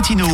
Latino. 0.00 0.26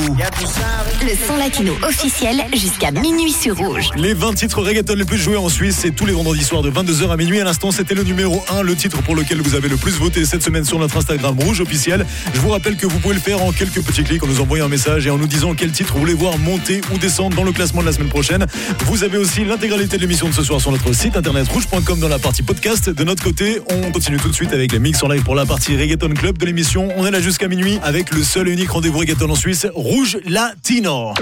Le 1.02 1.26
son 1.26 1.36
latino 1.36 1.72
officiel 1.82 2.40
jusqu'à 2.52 2.92
minuit 2.92 3.32
sur 3.32 3.56
Rouge. 3.56 3.90
Les 3.96 4.14
20 4.14 4.34
titres 4.34 4.62
reggaeton 4.62 4.94
les 4.94 5.04
plus 5.04 5.18
joués 5.18 5.36
en 5.36 5.48
Suisse, 5.48 5.78
c'est 5.80 5.90
tous 5.90 6.06
les 6.06 6.12
vendredis 6.12 6.44
soirs 6.44 6.62
de 6.62 6.70
22h 6.70 7.10
à 7.10 7.16
minuit. 7.16 7.40
À 7.40 7.44
l'instant, 7.44 7.72
c'était 7.72 7.96
le 7.96 8.04
numéro 8.04 8.44
1, 8.48 8.62
le 8.62 8.76
titre 8.76 9.02
pour 9.02 9.16
lequel 9.16 9.42
vous 9.42 9.56
avez 9.56 9.68
le 9.68 9.76
plus 9.76 9.98
voté 9.98 10.24
cette 10.24 10.44
semaine 10.44 10.64
sur 10.64 10.78
notre 10.78 10.96
Instagram 10.96 11.36
Rouge 11.40 11.60
officiel. 11.60 12.06
Je 12.32 12.38
vous 12.38 12.50
rappelle 12.50 12.76
que 12.76 12.86
vous 12.86 13.00
pouvez 13.00 13.14
le 13.14 13.20
faire 13.20 13.42
en 13.42 13.50
quelques 13.50 13.82
petits 13.82 14.04
clics 14.04 14.22
en 14.22 14.28
nous 14.28 14.40
envoyant 14.40 14.66
un 14.66 14.68
message 14.68 15.04
et 15.08 15.10
en 15.10 15.18
nous 15.18 15.26
disant 15.26 15.52
quel 15.54 15.72
titre 15.72 15.94
vous 15.94 16.00
voulez 16.00 16.14
voir 16.14 16.38
monter 16.38 16.80
ou 16.94 16.98
descendre 16.98 17.34
dans 17.34 17.42
le 17.42 17.50
classement 17.50 17.80
de 17.80 17.86
la 17.86 17.92
semaine 17.92 18.08
prochaine. 18.08 18.46
Vous 18.84 19.02
avez 19.02 19.18
aussi 19.18 19.44
l'intégralité 19.44 19.96
de 19.96 20.02
l'émission 20.02 20.28
de 20.28 20.34
ce 20.34 20.44
soir 20.44 20.60
sur 20.60 20.70
notre 20.70 20.92
site 20.92 21.16
internet 21.16 21.48
rouge.com 21.48 21.98
dans 21.98 22.08
la 22.08 22.20
partie 22.20 22.44
podcast. 22.44 22.88
De 22.88 23.02
notre 23.02 23.24
côté, 23.24 23.60
on 23.68 23.90
continue 23.90 24.18
tout 24.18 24.28
de 24.28 24.34
suite 24.34 24.52
avec 24.52 24.70
les 24.70 24.78
mix 24.78 25.02
en 25.02 25.08
live 25.08 25.24
pour 25.24 25.34
la 25.34 25.44
partie 25.44 25.76
reggaeton 25.76 26.10
club 26.14 26.38
de 26.38 26.46
l'émission. 26.46 26.88
On 26.96 27.04
est 27.04 27.10
là 27.10 27.20
jusqu'à 27.20 27.48
minuit 27.48 27.80
avec 27.82 28.14
le 28.14 28.22
seul 28.22 28.46
et 28.46 28.52
unique 28.52 28.70
rendez-vous 28.70 28.98
reggaeton 28.98 29.28
en 29.28 29.34
Suisse, 29.34 29.55
Rouge 29.74 30.18
Latino. 30.26 31.14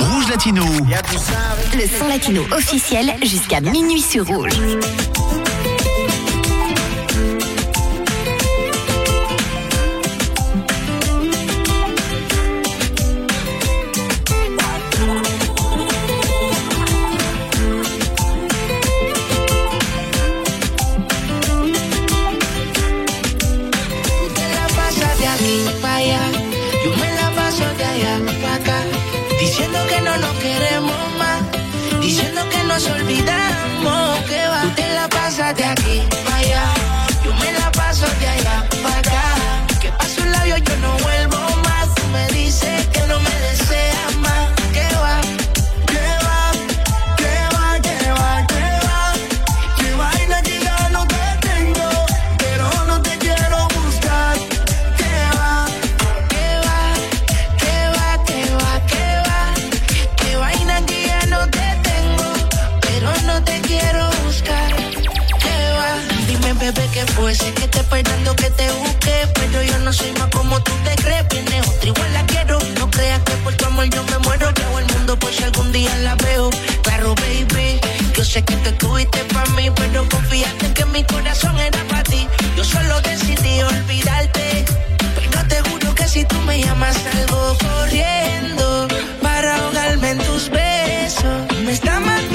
Rouge 0.00 0.28
Latino. 0.28 0.64
Le 1.74 1.86
son 1.98 2.08
latino 2.08 2.42
officiel 2.50 3.14
jusqu'à 3.22 3.60
minuit 3.60 4.00
sur 4.00 4.26
Rouge. 4.26 4.52
Diciendo 29.40 29.78
que 29.88 30.00
no 30.00 30.16
nos 30.18 30.36
queremos 30.38 30.96
más, 31.18 31.42
diciendo 32.00 32.40
que 32.50 32.62
nos 32.64 32.86
olvidamos 32.86 34.03
sé 78.34 78.42
que 78.42 78.56
tú 78.56 78.68
estuviste 78.70 79.20
para 79.32 79.48
mí, 79.50 79.70
pero 79.76 80.08
confíate 80.08 80.72
que 80.74 80.84
mi 80.86 81.04
corazón 81.04 81.56
era 81.56 81.78
para 81.88 82.02
ti, 82.02 82.26
yo 82.56 82.64
solo 82.64 83.00
decidí 83.02 83.62
olvidarte, 83.62 84.64
pero 85.14 85.46
te 85.46 85.70
juro 85.70 85.94
que 85.94 86.08
si 86.08 86.24
tú 86.24 86.36
me 86.40 86.60
llamas 86.60 86.96
salgo 86.96 87.56
corriendo 87.64 88.88
para 89.22 89.56
ahogarme 89.58 90.10
en 90.10 90.18
tus 90.18 90.50
besos, 90.50 91.36
me 91.64 91.70
está 91.70 92.00
matando 92.00 92.33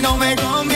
no 0.00 0.16
me 0.16 0.34
conviene, 0.36 0.71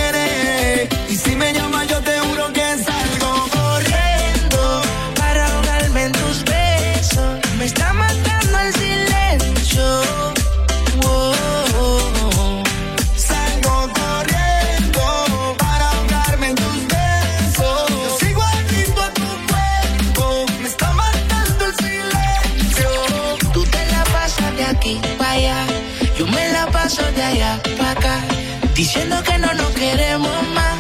diciendo 28.77 29.23
que 29.23 29.39
no 29.39 29.55
nos 29.55 29.71
queremos 29.71 30.49
más, 30.49 30.77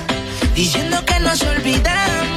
diciendo 0.55 1.03
que 1.07 1.19
nos 1.19 1.43
olvidamos 1.43 2.36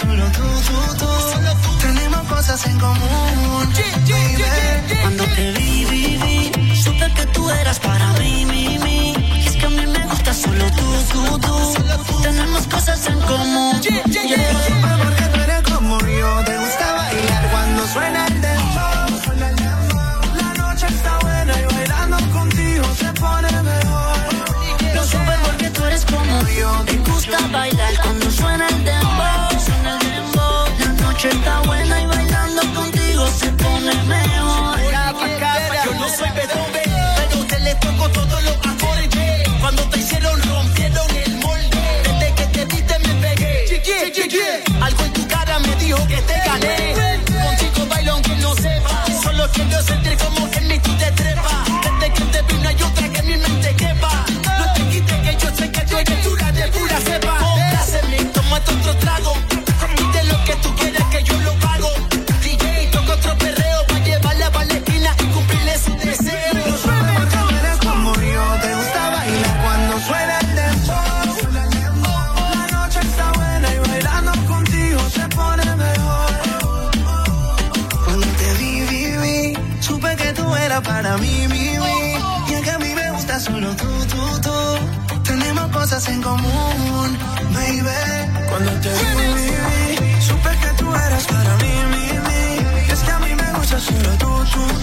solo 0.00 0.24
tú, 0.32 0.42
tú, 0.68 1.04
tú. 1.04 1.78
Tenemos 1.80 2.22
cosas 2.28 2.66
en 2.66 2.78
común, 2.78 3.68
baby. 4.08 5.00
Cuando 5.02 5.24
te 5.24 5.52
vi, 5.52 5.84
vi, 5.84 6.18
vi, 6.22 6.76
supe 6.76 7.12
que 7.14 7.26
tú 7.26 7.50
eras 7.50 7.78
para 7.78 8.12
mí, 8.14 8.44
mi, 8.46 8.78
mi. 8.78 9.12
Y 9.42 9.46
es 9.46 9.56
que 9.56 9.66
a 9.66 9.70
mí 9.70 9.86
me 9.86 10.06
gusta 10.06 10.32
solo 10.34 10.64
tú, 10.78 10.88
tú, 11.12 11.38
tú. 11.38 12.22
Tenemos 12.22 12.66
cosas 12.66 13.06
en 13.06 13.20
común. 13.20 13.80
Yeah. 13.82 14.02
Porque 14.02 14.38
tú 14.68 14.79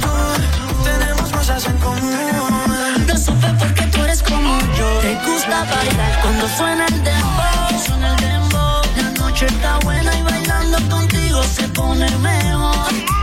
tú. 0.01 0.83
Tenemos 0.83 1.31
cosas 1.31 1.65
en 1.65 1.77
común. 1.77 3.05
No 3.07 3.17
supe 3.17 3.47
por 3.59 3.73
qué 3.73 3.83
tú 3.87 4.03
eres 4.03 4.21
como 4.23 4.59
yo. 4.77 4.99
Te 4.99 5.15
gusta 5.25 5.63
bailar 5.65 6.21
cuando 6.21 6.47
suena 6.49 6.85
el 6.87 7.03
dembow. 7.03 7.83
Suena 7.85 8.11
el 8.11 8.17
dembow. 8.17 8.81
La 8.95 9.09
noche 9.19 9.45
está 9.45 9.79
buena 9.79 10.17
y 10.17 10.21
bailando 10.23 10.77
contigo 10.89 11.43
se 11.43 11.67
pone 11.69 12.09
mejor 12.17 13.16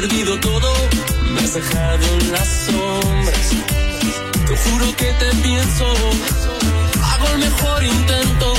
perdido 0.00 0.38
todo, 0.40 0.70
me 1.32 1.40
has 1.40 1.54
dejado 1.54 2.06
en 2.20 2.32
las 2.32 2.48
sombras. 2.66 3.50
Te 4.46 4.56
juro 4.56 4.96
que 4.96 5.10
te 5.20 5.34
pienso, 5.42 5.86
hago 7.02 7.28
el 7.32 7.38
mejor 7.38 7.82
intento 7.82 8.55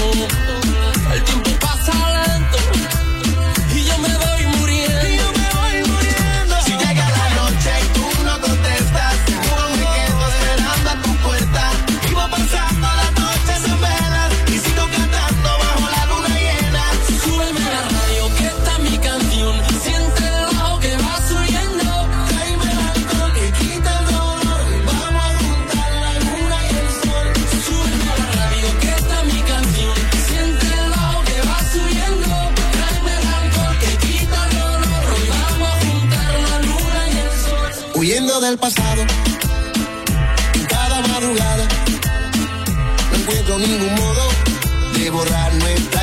del 38.40 38.58
pasado. 38.60 39.04
Cada 40.70 41.02
madrugada 41.08 41.68
no 43.12 43.18
encuentro 43.18 43.58
ningún 43.58 43.96
modo 43.96 44.30
de 44.94 45.10
borrar 45.10 45.54
nuestra 45.56 45.97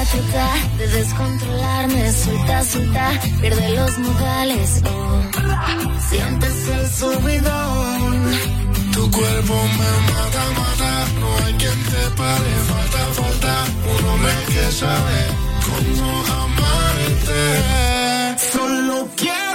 de 0.00 0.86
descontrolarme, 0.88 2.10
suelta, 2.10 2.64
suelta, 2.64 3.10
pierde 3.38 3.76
los 3.76 3.98
modales. 3.98 4.82
Oh. 4.86 5.20
Sientes 6.08 6.68
el 6.68 6.90
subidón, 6.90 8.32
tu 8.94 9.10
cuerpo 9.10 9.54
me 9.54 9.90
mata, 10.10 10.44
mata, 10.58 11.06
no 11.20 11.28
hay 11.44 11.52
quien 11.52 11.84
te 11.84 12.02
pare, 12.16 12.52
falta, 12.70 13.02
falta, 13.12 13.54
un 13.90 14.04
hombre 14.08 14.32
que 14.48 14.72
sabe 14.72 15.18
cómo 15.66 16.10
amarte. 16.44 17.42
Solo 18.52 19.06
quiero 19.16 19.49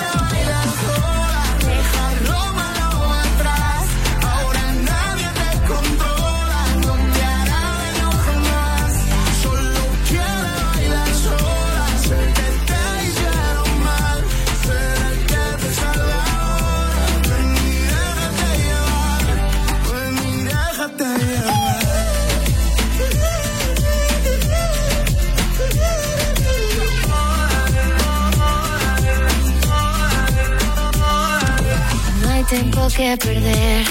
que 33.05 33.17
perder. 33.17 33.85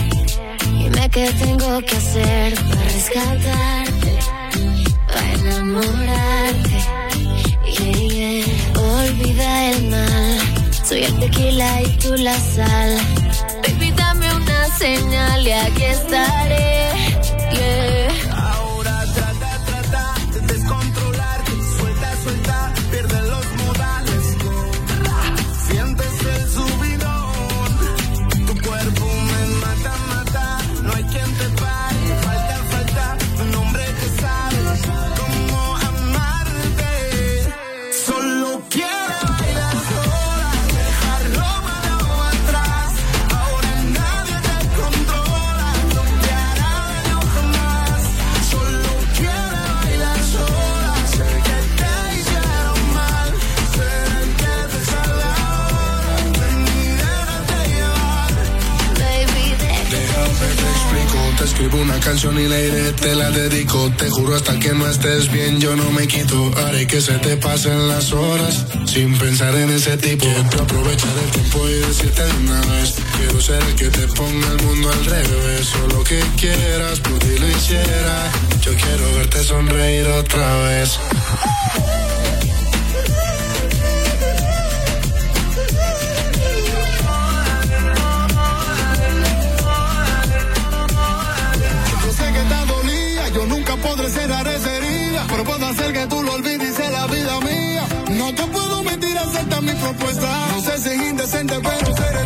Dime 0.77 1.09
qué 1.11 1.31
tengo 1.39 1.81
que 1.83 1.97
hacer 1.97 2.55
para 2.55 2.83
rescatarte, 2.97 4.13
para 5.07 5.33
enamorarte. 5.35 6.79
Yeah, 7.65 8.09
yeah. 8.09 8.81
Olvida 8.81 9.71
el 9.71 9.83
mal. 9.89 10.39
Soy 10.85 11.05
el 11.05 11.19
tequila 11.21 11.83
y 11.83 11.97
tú 11.99 12.15
la 12.17 12.37
sal. 12.41 12.99
Baby, 13.63 13.95
una 14.41 14.79
señal 14.79 15.47
y 15.47 15.53
aquí 15.53 15.85
estaré. 15.85 16.74
Canción 62.05 62.39
y 62.39 62.47
la 62.47 62.61
iré, 62.61 62.93
te 62.93 63.15
la 63.15 63.31
dedico. 63.31 63.91
Te 63.97 64.11
juro 64.11 64.37
hasta 64.37 64.59
que 64.59 64.73
no 64.75 64.87
estés 64.87 65.33
bien, 65.33 65.59
yo 65.59 65.75
no 65.75 65.91
me 65.91 66.07
quito. 66.07 66.51
Haré 66.59 66.87
que 66.87 67.01
se 67.01 67.15
te 67.19 67.37
pasen 67.39 67.89
las 67.89 68.13
horas 68.13 68.67
sin 68.85 69.17
pensar 69.17 69.55
en 69.55 69.71
ese 69.71 69.97
tipo. 69.97 70.27
Quiero 70.27 70.63
aprovechar 70.63 71.15
el 71.25 71.31
tiempo 71.31 71.69
y 71.69 71.73
decirte 71.73 72.23
de 72.23 72.37
una 72.45 72.61
vez. 72.61 72.95
Quiero 73.17 73.41
ser 73.41 73.63
el 73.63 73.75
que 73.75 73.89
te 73.89 74.07
ponga 74.09 74.49
el 74.49 74.63
mundo 74.65 74.91
al 74.91 75.05
revés. 75.07 75.73
O 75.83 75.87
lo 75.97 76.05
que 76.05 76.21
quieras, 76.37 77.01
por 77.01 77.19
ti 77.19 77.39
lo 77.39 77.49
hiciera. 77.49 78.31
Yo 78.61 78.73
quiero 78.75 79.15
verte 79.17 79.43
sonreír 79.43 80.07
otra 80.07 80.59
vez. 80.59 80.99
Pero 95.35 95.45
puedo 95.45 95.67
hacer 95.67 95.93
que 95.93 96.07
tú 96.07 96.23
lo 96.23 96.33
olvides 96.35 96.71
y 96.71 96.73
sea 96.73 96.91
la 96.91 97.07
vida 97.09 97.41
mía. 97.41 97.85
No 98.11 98.33
te 98.35 98.45
puedo 98.45 98.85
mentir, 98.85 99.19
acepta 99.19 99.61
mi 99.61 99.73
propuesta. 99.73 100.47
No 100.53 100.61
sé 100.61 100.79
si 100.79 100.89
es 100.91 101.11
indecente, 101.11 101.55
pero 101.61 101.97
seré 101.97 102.24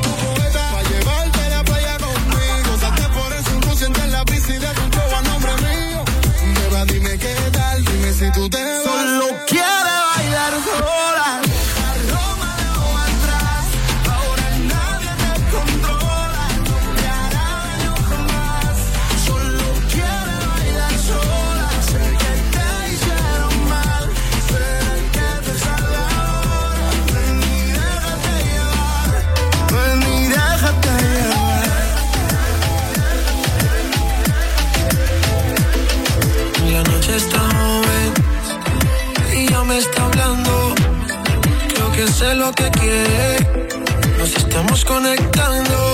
Nos 44.16 44.34
estamos 44.34 44.82
conectando. 44.82 45.88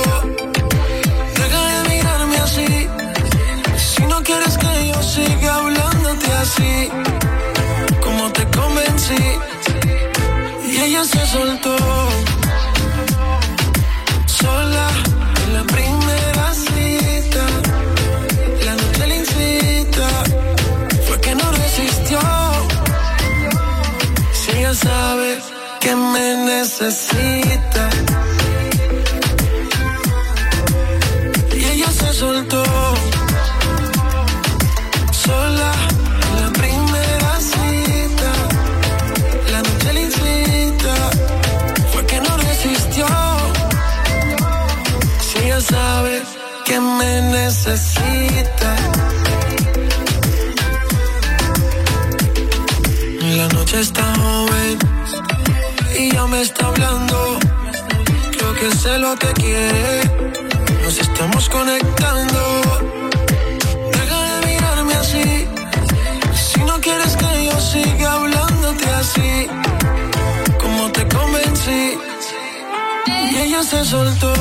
Necesita. 26.81 27.89
Y 31.55 31.65
ella 31.65 31.91
se 31.91 32.13
soltó. 32.13 32.65
Sola 35.13 35.73
la 36.41 36.51
primera 36.53 37.41
cita. 37.41 38.33
La 39.53 39.63
noche 39.63 39.93
le 39.93 40.03
incita. 40.03 40.95
Fue 41.93 42.07
que 42.07 42.21
no 42.21 42.37
resistió. 42.39 43.07
Si 45.21 45.39
ella 45.45 45.61
sabe 45.61 46.23
que 46.65 46.81
me 46.81 47.23
necesita. 47.23 48.77
La 53.21 53.49
noche 53.49 53.81
está 53.81 54.03
joven 54.17 54.94
y 55.97 56.13
ya 56.13 56.27
me 56.27 56.41
está 56.41 56.67
hablando. 56.67 57.39
Creo 58.37 58.55
que 58.55 58.71
sé 58.77 58.99
lo 58.99 59.17
que 59.17 59.29
quiere. 59.35 60.11
Nos 60.83 60.99
estamos 60.99 61.49
conectando. 61.49 62.41
Deja 63.93 64.19
de 64.25 64.47
mirarme 64.47 64.95
así. 64.95 65.49
Si 66.35 66.61
no 66.61 66.81
quieres 66.81 67.17
que 67.17 67.45
yo 67.47 67.61
siga 67.61 68.13
hablándote 68.13 68.87
así, 68.91 69.47
como 70.61 70.91
te 70.93 71.07
convencí. 71.09 71.99
Y 73.31 73.37
ella 73.37 73.63
se 73.63 73.85
soltó. 73.85 74.33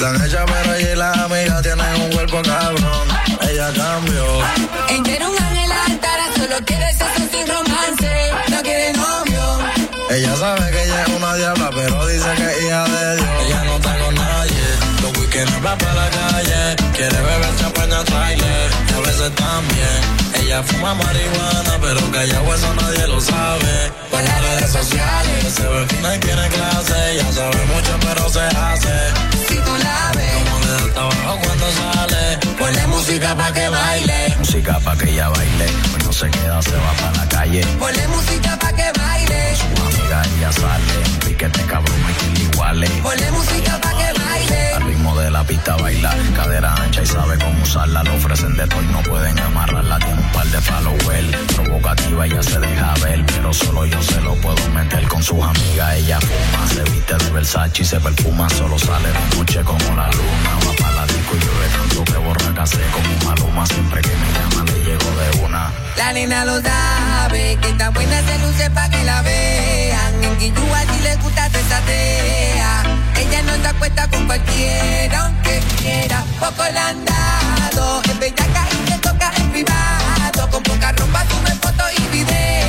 Están 0.00 0.16
hechas, 0.24 0.44
pero 0.46 0.74
ella 0.74 0.92
y 0.92 0.96
las 0.96 1.18
amigas 1.18 1.62
tienen 1.62 2.00
un 2.00 2.10
cuerpo 2.10 2.40
cabrón. 2.42 3.08
Ella 3.50 3.70
cambió. 3.74 4.24
Ella 4.88 5.14
era 5.16 5.28
un 5.28 5.36
ángel 5.36 5.72
altara, 5.72 6.24
solo 6.36 6.56
quiere 6.64 6.90
sexo 6.94 7.22
sin 7.30 7.46
romance. 7.46 8.32
No 8.48 8.62
quiere 8.62 8.92
novio. 8.94 9.58
Ella 10.10 10.36
sabe 10.36 10.70
que 10.70 10.84
ella 10.84 11.02
es 11.02 11.08
una 11.14 11.34
diabla, 11.34 11.70
pero 11.74 12.06
dice 12.06 12.28
que 12.34 12.46
es 12.50 12.62
hija 12.62 12.84
de 12.84 13.16
Dios. 13.16 13.28
Ella 13.44 13.64
Weekends 15.40 15.64
va 15.64 15.76
para 15.76 15.94
la 15.94 16.10
calle. 16.10 16.76
Quiere 16.94 17.16
beber 17.16 17.56
champaña 17.56 18.04
trailer. 18.04 18.70
Y 18.88 18.92
a 18.92 19.00
veces 19.00 19.34
también. 19.34 20.00
Ella 20.34 20.62
fuma 20.62 20.94
marihuana, 20.94 21.78
pero 21.80 22.10
callado 22.10 22.54
eso 22.54 22.74
nadie 22.74 23.06
lo 23.06 23.20
sabe. 23.20 23.92
Por 24.10 24.22
las 24.22 24.40
redes 24.42 24.70
sociales 24.70 25.54
se 25.54 25.62
ve 25.66 25.86
fina 25.86 26.16
y 26.16 26.18
tiene 26.18 26.48
clase. 26.48 27.16
Ya 27.16 27.32
sabe 27.32 27.64
mucho, 27.72 27.92
pero 28.00 28.28
se 28.28 28.40
hace. 28.40 28.96
Si 29.48 29.54
tú 29.56 29.72
la 29.78 30.12
ves, 30.16 30.44
Como 30.44 30.58
le 30.60 30.72
da 30.72 30.94
trabajo 30.94 31.40
cuando 31.44 31.66
sale. 31.72 32.38
ponle 32.58 32.86
música 32.88 33.34
pa' 33.34 33.52
que 33.52 33.68
baile. 33.68 34.34
Música 34.38 34.78
pa' 34.80 34.96
que 34.96 35.10
ella 35.10 35.28
baile. 35.28 35.66
Pues 35.90 36.04
no 36.04 36.12
se 36.12 36.30
queda, 36.30 36.62
se 36.62 36.76
va 36.76 36.92
para 37.00 37.16
la 37.16 37.28
calle. 37.28 37.64
Ponle 37.78 38.08
música 38.08 38.58
pa' 38.58 38.72
que 38.72 38.92
baile. 38.98 39.56
Su 39.56 39.82
amiga 39.86 40.22
ella 40.36 40.52
sale. 40.52 40.94
Piquete 41.26 41.62
cabrón, 41.64 42.00
que 42.34 42.42
iguales. 42.42 42.90
Ponle 43.02 43.30
música 43.30 43.80
pa' 43.80 43.90
que 43.90 44.04
baile. 44.04 44.19
Al 44.76 44.82
ritmo 44.82 45.18
de 45.18 45.30
la 45.30 45.44
pista 45.44 45.76
baila, 45.76 46.14
cadera 46.34 46.74
ancha 46.74 47.02
y 47.02 47.06
sabe 47.06 47.38
cómo 47.38 47.62
usarla. 47.62 48.02
Le 48.02 48.10
ofrecen 48.10 48.56
de 48.56 48.66
todo 48.66 48.82
y 48.82 48.86
no 48.86 49.02
pueden 49.02 49.38
amarrarla. 49.38 49.98
Tiene 49.98 50.20
un 50.20 50.32
par 50.32 50.46
de 50.46 50.60
followers, 50.60 51.36
provocativa 51.54 52.26
ella 52.26 52.42
se 52.42 52.60
deja 52.60 52.94
ver, 53.02 53.24
pero 53.26 53.52
solo 53.52 53.84
yo 53.86 54.02
se 54.02 54.20
lo 54.20 54.34
puedo 54.36 54.68
meter 54.70 55.06
con 55.08 55.22
sus 55.22 55.42
amigas. 55.42 55.94
Ella 55.96 56.18
fuma, 56.20 56.66
se 56.68 56.82
viste 56.90 57.14
de 57.16 57.30
Versace 57.30 57.82
y 57.82 57.84
se 57.84 58.00
perfuma. 58.00 58.48
Solo 58.50 58.78
sale 58.78 59.08
de 59.08 59.36
noche 59.36 59.62
como 59.62 59.84
la 59.96 60.10
luna. 60.10 60.52
Va 60.66 60.72
para 60.78 60.94
la 60.94 61.06
disco 61.06 61.36
y 61.36 61.38
llueve 61.38 61.68
tanto 61.76 62.04
que 62.04 62.18
borra 62.18 62.66
se 62.66 62.78
como 62.78 63.30
maluma. 63.30 63.66
Siempre 63.66 64.00
que 64.02 64.08
me 64.08 64.32
llama 64.32 64.64
le 64.70 64.84
llego 64.84 65.10
de 65.10 65.44
una. 65.44 65.70
La 65.96 66.12
nena 66.12 66.44
lo 66.44 66.60
sabe, 66.60 67.58
que 67.60 67.72
tan 67.74 67.92
buena 67.92 68.22
se 68.22 68.38
luce 68.38 68.70
pa' 68.70 68.88
que 68.88 69.04
la 69.04 69.22
vean. 69.22 70.24
En 70.24 70.36
Quillúa 70.38 70.80
si 70.92 71.02
les 71.02 71.20
gusta 71.20 71.48
te 71.50 71.62
satea. 71.62 72.99
Ella 73.20 73.42
no 73.42 73.56
da 73.58 73.72
cuenta 73.74 74.08
con 74.08 74.26
cualquiera, 74.26 75.26
aunque 75.26 75.60
quiera. 75.78 76.24
Poco 76.38 76.64
la 76.72 76.88
han 76.88 77.04
dado, 77.04 78.02
es 78.02 78.18
bellaca 78.18 78.66
y 78.72 78.90
te 78.90 78.98
toca 78.98 79.30
en 79.36 79.50
privado. 79.50 80.50
Con 80.50 80.62
poca 80.62 80.92
ropa 80.92 81.24
tuve 81.24 81.50
fotos 81.60 81.90
y 81.98 82.02
videos 82.16 82.59